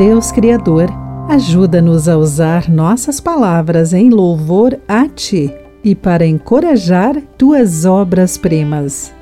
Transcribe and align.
Deus 0.00 0.32
Criador, 0.32 0.88
ajuda-nos 1.28 2.08
a 2.08 2.16
usar 2.16 2.70
nossas 2.70 3.20
palavras 3.20 3.92
em 3.92 4.08
louvor 4.08 4.80
a 4.88 5.06
Ti 5.06 5.54
e 5.84 5.94
para 5.94 6.24
encorajar 6.26 7.20
Tuas 7.36 7.84
obras-primas. 7.84 9.12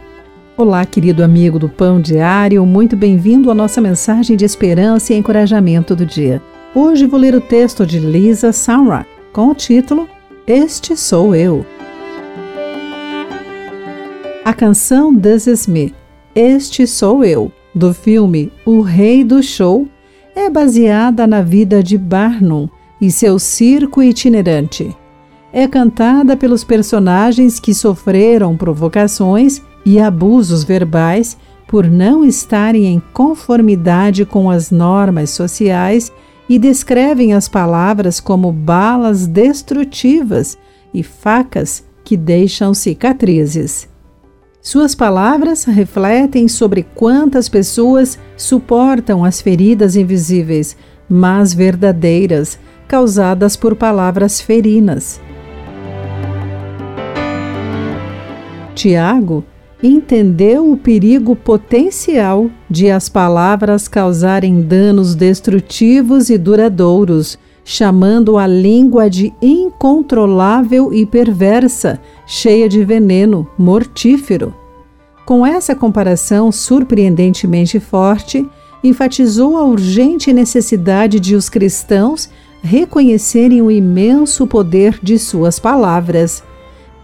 Olá, 0.57 0.87
querido 0.87 1.25
amigo 1.25 1.59
do 1.59 1.69
Pão 1.69 2.01
Diário, 2.01 2.65
muito 2.65 2.97
bem-vindo 2.97 3.51
à 3.51 3.57
nossa 3.57 3.81
mensagem 3.81 4.37
de 4.37 4.45
esperança 4.45 5.13
e 5.13 5.17
encorajamento 5.17 5.97
do 5.97 6.07
dia. 6.07 6.41
Hoje 6.73 7.07
vou 7.07 7.19
ler 7.19 7.35
o 7.35 7.41
texto 7.41 7.85
de 7.85 7.99
Lisa 7.99 8.53
Samra 8.53 9.05
com 9.33 9.49
o 9.49 9.57
título 9.57 10.09
Este 10.47 10.97
Sou 10.97 11.35
Eu. 11.35 11.67
A 14.45 14.55
canção 14.55 15.13
This 15.13 15.49
Is 15.49 15.67
Me, 15.67 15.93
Este 16.37 16.87
Sou 16.87 17.25
Eu, 17.25 17.51
do 17.75 17.93
filme 17.93 18.53
O 18.65 18.81
Rei 18.81 19.25
do 19.25 19.43
Show, 19.43 19.89
é 20.39 20.49
baseada 20.49 21.27
na 21.27 21.43
vida 21.43 21.83
de 21.83 21.99
Barnum 21.99 22.69
e 23.01 23.11
seu 23.11 23.41
circo 23.41 24.01
itinerante. 24.01 24.97
É 25.53 25.67
cantada 25.67 26.37
pelos 26.37 26.63
personagens 26.63 27.59
que 27.59 27.75
sofreram 27.75 28.57
provocações 28.57 29.61
e 29.85 29.99
abusos 29.99 30.63
verbais 30.63 31.37
por 31.67 31.91
não 31.91 32.25
estarem 32.25 32.87
em 32.87 33.03
conformidade 33.13 34.25
com 34.25 34.49
as 34.49 34.71
normas 34.71 35.31
sociais 35.31 36.13
e 36.49 36.57
descrevem 36.57 37.33
as 37.33 37.49
palavras 37.49 38.21
como 38.21 38.53
balas 38.53 39.27
destrutivas 39.27 40.57
e 40.95 41.03
facas 41.03 41.85
que 42.05 42.17
deixam 42.17 42.73
cicatrizes. 42.73 43.89
Suas 44.61 44.95
palavras 44.95 45.65
refletem 45.65 46.49
sobre 46.49 46.83
quantas 46.95 47.49
pessoas 47.49 48.19
suportam 48.37 49.25
as 49.25 49.41
feridas 49.41 49.95
invisíveis, 49.95 50.77
mas 51.09 51.55
verdadeiras, 51.55 52.59
causadas 52.89 53.57
por 53.57 53.77
palavras 53.77 54.41
ferinas. 54.41 55.21
Tiago 58.75 59.45
entendeu 59.83 60.73
o 60.73 60.77
perigo 60.77 61.37
potencial 61.37 62.51
de 62.69 62.91
as 62.91 63.09
palavras 63.09 63.87
causarem 63.87 64.61
danos 64.61 65.15
destrutivos 65.15 66.31
e 66.31 66.37
duradouros 66.37 67.39
chamando 67.71 68.39
a 68.39 68.47
língua 68.47 69.11
de 69.11 69.31
incontrolável 69.43 70.91
e 70.91 71.05
perversa, 71.05 72.01
cheia 72.27 72.67
de 72.67 72.83
veneno, 72.83 73.47
mortífero. 73.59 74.55
Com 75.27 75.45
essa 75.45 75.75
comparação 75.75 76.51
surpreendentemente 76.51 77.79
forte, 77.79 78.49
enfatizou 78.83 79.59
a 79.59 79.65
urgente 79.65 80.33
necessidade 80.33 81.21
de 81.21 81.35
os 81.35 81.51
cristãos 81.51 82.31
reconhecerem 82.63 83.61
o 83.61 83.71
imenso 83.71 84.47
poder 84.47 84.99
de 85.03 85.19
suas 85.19 85.59
palavras. 85.59 86.43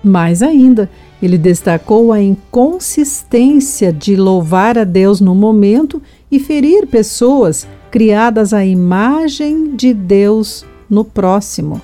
Mais 0.04 0.42
ainda, 0.42 0.90
ele 1.22 1.38
destacou 1.38 2.12
a 2.12 2.20
inconsistência 2.20 3.90
de 3.90 4.14
louvar 4.14 4.76
a 4.76 4.84
Deus 4.84 5.18
no 5.18 5.34
momento 5.34 6.02
e 6.30 6.38
ferir 6.38 6.86
pessoas 6.86 7.66
criadas 7.90 8.52
à 8.52 8.62
imagem 8.64 9.74
de 9.74 9.94
Deus 9.94 10.66
no 10.90 11.04
próximo. 11.04 11.80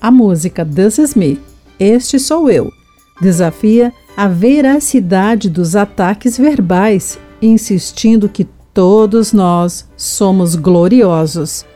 A 0.00 0.10
música 0.10 0.64
This 0.64 0.96
Is 0.96 1.14
Me, 1.14 1.38
Este 1.78 2.18
Sou 2.18 2.50
Eu, 2.50 2.72
desafia 3.20 3.92
a 4.16 4.26
veracidade 4.26 5.50
dos 5.50 5.76
ataques 5.76 6.38
verbais, 6.38 7.18
insistindo 7.42 8.28
que 8.28 8.46
todos 8.72 9.32
nós 9.34 9.86
somos 9.96 10.54
gloriosos. 10.54 11.66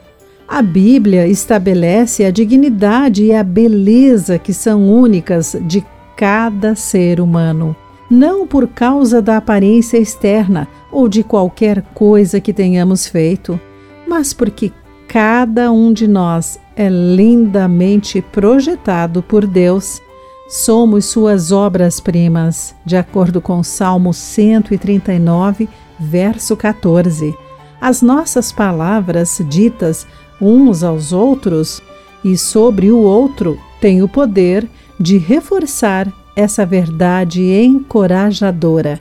A 0.48 0.62
Bíblia 0.62 1.26
estabelece 1.26 2.24
a 2.24 2.30
dignidade 2.30 3.24
e 3.24 3.34
a 3.34 3.42
beleza 3.42 4.38
que 4.38 4.52
são 4.52 4.88
únicas 4.88 5.56
de 5.62 5.84
cada 6.16 6.74
ser 6.74 7.20
humano 7.20 7.76
não 8.10 8.46
por 8.46 8.68
causa 8.68 9.20
da 9.20 9.36
aparência 9.36 9.98
externa 9.98 10.68
ou 10.90 11.08
de 11.08 11.22
qualquer 11.22 11.82
coisa 11.94 12.40
que 12.40 12.52
tenhamos 12.52 13.06
feito, 13.06 13.60
mas 14.06 14.32
porque 14.32 14.72
cada 15.08 15.70
um 15.72 15.92
de 15.92 16.06
nós 16.06 16.58
é 16.76 16.88
lindamente 16.88 18.20
projetado 18.20 19.22
por 19.22 19.46
Deus. 19.46 20.00
Somos 20.48 21.06
suas 21.06 21.50
obras-primas, 21.50 22.74
de 22.84 22.96
acordo 22.96 23.40
com 23.40 23.62
Salmo 23.62 24.14
139, 24.14 25.68
verso 25.98 26.56
14. 26.56 27.34
As 27.80 28.00
nossas 28.00 28.52
palavras 28.52 29.40
ditas 29.48 30.06
uns 30.40 30.82
aos 30.82 31.12
outros 31.12 31.82
e 32.24 32.36
sobre 32.36 32.90
o 32.90 32.98
outro 32.98 33.58
têm 33.80 34.02
o 34.02 34.08
poder 34.08 34.68
de 34.98 35.18
reforçar 35.18 36.12
essa 36.34 36.66
verdade 36.66 37.42
encorajadora. 37.42 39.00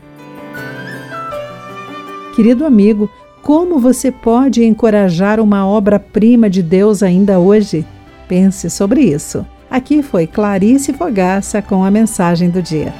Querido 2.35 2.65
amigo, 2.65 3.09
como 3.41 3.79
você 3.79 4.11
pode 4.11 4.63
encorajar 4.63 5.39
uma 5.39 5.67
obra-prima 5.67 6.49
de 6.49 6.61
Deus 6.63 7.03
ainda 7.03 7.39
hoje? 7.39 7.85
Pense 8.27 8.69
sobre 8.69 9.01
isso. 9.01 9.45
Aqui 9.69 10.01
foi 10.01 10.25
Clarice 10.25 10.93
Fogaça 10.93 11.61
com 11.61 11.83
a 11.83 11.91
mensagem 11.91 12.49
do 12.49 12.61
dia. 12.61 12.93